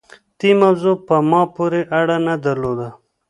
دې 0.39 0.51
موضوع 0.61 0.95
په 1.07 1.15
ما 1.29 1.41
پورې 1.55 1.81
اړه 1.99 2.17
نه 2.27 2.35
درلوده. 2.45 2.89